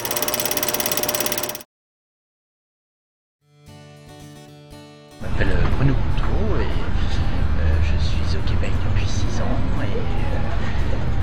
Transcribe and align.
Je 0.00 0.06
m'appelle 5.20 5.58
Bruno 5.76 5.92
Couteau 5.92 6.56
et 6.58 6.64
euh, 6.64 7.76
je 7.82 7.96
suis 8.02 8.38
au 8.38 8.40
Québec 8.48 8.72
depuis 8.88 9.06
6 9.06 9.42
ans 9.42 9.60
et 9.82 9.84
euh, 9.84 10.40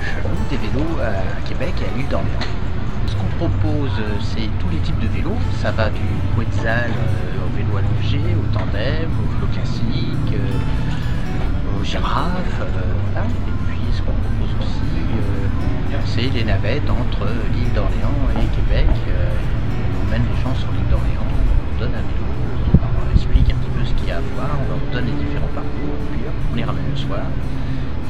je 0.00 0.28
loue 0.28 0.46
des 0.48 0.58
vélos 0.58 1.00
à 1.00 1.40
Québec 1.48 1.74
et 1.80 1.86
à 1.92 1.96
l'île 1.96 2.08
d'Orléans. 2.08 2.28
Ce 3.08 3.16
qu'on 3.16 3.48
propose, 3.48 4.00
c'est 4.20 4.48
tous 4.60 4.68
les 4.68 4.78
types 4.78 5.00
de 5.00 5.08
vélos. 5.08 5.38
Ça 5.60 5.72
va 5.72 5.90
du 5.90 6.00
quetzal 6.36 6.92
euh, 6.92 7.46
au 7.46 7.50
vélo 7.56 7.78
allongé, 7.78 8.20
au 8.36 8.46
tandem, 8.56 9.10
au 9.10 9.26
vélo 9.34 9.48
les 16.26 16.42
navettes 16.42 16.90
entre 16.90 17.30
l'île 17.54 17.72
d'Orléans 17.72 18.18
et 18.34 18.46
Québec. 18.56 18.90
Euh, 19.06 19.30
on 19.94 20.08
emmène 20.08 20.26
les 20.26 20.42
gens 20.42 20.54
sur 20.58 20.66
l'île 20.72 20.90
d'Orléans, 20.90 21.22
on 21.22 21.78
leur 21.78 21.86
donne 21.86 21.94
un 21.94 22.02
vélo, 22.02 22.26
on 22.74 22.98
leur 22.98 23.12
explique 23.14 23.46
un 23.46 23.54
petit 23.54 23.70
peu 23.70 23.84
ce 23.86 23.94
qu'il 23.94 24.08
y 24.08 24.10
a 24.10 24.16
à 24.18 24.20
voir, 24.34 24.50
on 24.50 24.66
leur 24.66 24.82
donne 24.90 25.06
les 25.06 25.24
différents 25.24 25.54
parcours, 25.54 25.94
puis 26.10 26.20
on 26.26 26.56
les 26.56 26.64
ramène 26.64 26.90
le 26.90 26.96
soir 26.96 27.22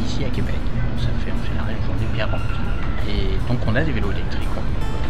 ici 0.00 0.24
à 0.24 0.30
Québec. 0.30 0.56
Ça 0.96 1.12
fait 1.20 1.32
en 1.32 1.44
général 1.44 1.76
une 1.76 1.84
journée 1.84 2.08
bien 2.14 2.24
remplie. 2.24 2.64
Et 3.12 3.36
donc 3.44 3.60
on 3.68 3.76
a 3.76 3.82
des 3.84 3.92
vélos 3.92 4.12
électriques. 4.12 4.48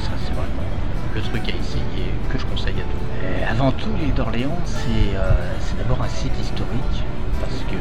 Ça 0.03 0.19
c'est 0.19 0.35
vraiment 0.35 0.67
le 1.15 1.21
truc 1.23 1.43
à 1.47 1.55
essayer, 1.55 2.11
que 2.31 2.39
je 2.39 2.47
conseille 2.47 2.83
à 2.83 2.87
tous. 2.91 3.07
Euh, 3.23 3.51
avant 3.51 3.71
tout, 3.71 3.95
l'île 3.95 4.15
d'Orléans, 4.15 4.59
c'est 4.67 5.15
euh, 5.15 5.31
c'est 5.61 5.79
d'abord 5.79 6.03
un 6.03 6.09
site 6.11 6.35
historique, 6.43 6.99
parce 7.39 7.63
que 7.71 7.79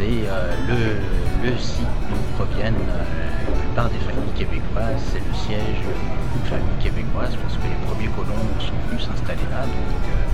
c'est 0.00 0.28
euh, 0.28 0.56
le, 0.66 1.50
le 1.50 1.58
site 1.58 1.84
d'où 2.08 2.16
proviennent 2.42 2.74
euh, 2.74 3.04
la 3.44 3.56
plupart 3.60 3.88
des 3.90 3.98
familles 3.98 4.32
québécoises. 4.34 5.12
C'est 5.12 5.20
le 5.20 5.34
siège 5.36 5.80
de 5.84 5.92
beaucoup 5.92 6.40
de 6.40 6.48
familles 6.48 6.80
québécoises, 6.80 7.36
parce 7.36 7.56
que 7.60 7.68
les 7.68 7.80
premiers 7.84 8.08
colons 8.16 8.48
sont 8.58 8.80
venus 8.88 9.04
s'installer 9.04 9.44
là. 9.52 9.68
Donc 9.68 10.00
euh, 10.08 10.24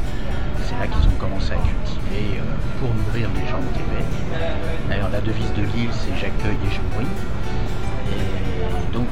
c'est 0.63 0.79
là 0.79 0.87
qu'ils 0.87 1.09
ont 1.11 1.19
commencé 1.19 1.51
à 1.53 1.59
cultiver 1.59 2.39
pour 2.79 2.95
nourrir 2.95 3.27
les 3.35 3.47
gens 3.51 3.59
au 3.59 3.73
Québec. 3.75 4.07
D'ailleurs, 4.89 5.11
la 5.11 5.21
devise 5.21 5.53
de 5.55 5.63
l'île, 5.75 5.91
c'est 5.95 6.15
J'accueille 6.15 6.59
et 6.63 6.71
je 6.71 6.81
nourris. 6.83 7.15
Donc, 8.93 9.07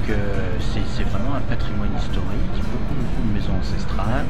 c'est 0.58 1.04
vraiment 1.04 1.34
un 1.36 1.46
patrimoine 1.46 1.94
historique, 1.96 2.58
beaucoup 2.58 3.22
de 3.22 3.32
maisons 3.34 3.54
ancestrales, 3.60 4.26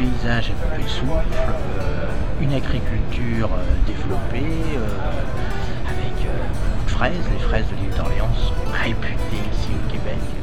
euh, 0.00 0.04
des 0.04 0.06
paysages 0.06 0.50
à 0.50 0.52
couper 0.52 0.82
le 0.82 0.88
souffle, 0.88 1.10
euh, 1.80 2.06
une 2.40 2.52
agriculture 2.54 3.50
euh, 3.52 3.86
développée, 3.86 4.76
euh, 4.76 4.86
avec 5.88 6.14
beaucoup 6.14 6.84
de 6.84 6.90
fraises. 6.90 7.30
Les 7.32 7.38
fraises 7.38 7.66
de 7.68 7.76
l'île 7.76 7.96
d'Orléans 7.96 8.34
sont 8.34 8.70
réputées 8.72 9.42
ici 9.52 9.70
au 9.74 9.92
Québec. 9.92 10.39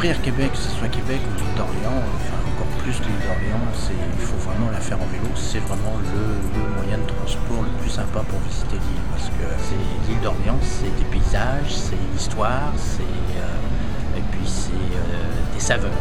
Découvrir 0.00 0.22
Québec, 0.22 0.52
que 0.52 0.56
ce 0.56 0.70
soit 0.70 0.88
Québec 0.88 1.20
ou 1.28 1.36
l'île 1.36 1.54
d'Orléans, 1.58 2.02
enfin 2.16 2.36
encore 2.56 2.72
plus 2.78 2.98
l'île 3.00 3.20
d'Orléans, 3.20 3.68
il 4.16 4.24
faut 4.24 4.38
vraiment 4.48 4.70
la 4.70 4.80
faire 4.80 4.96
en 4.96 5.04
vélo. 5.04 5.28
C'est 5.36 5.58
vraiment 5.58 5.92
le, 6.00 6.72
moyen 6.74 6.96
de 6.96 7.04
transport 7.04 7.62
le 7.62 7.82
plus 7.82 7.90
sympa 7.90 8.20
pour 8.20 8.38
visiter 8.40 8.76
l'île 8.76 9.04
parce 9.10 9.28
que 9.28 10.08
l'île 10.08 10.20
d'Orléans, 10.22 10.58
c'est 10.62 10.88
des 10.96 11.04
paysages, 11.12 11.76
c'est 11.76 11.98
l'histoire, 12.14 12.72
c'est 12.78 13.02
euh, 13.02 14.16
et 14.16 14.22
puis 14.32 14.46
c'est 14.46 14.72
euh, 14.72 15.52
des 15.52 15.60
saveurs. 15.60 15.92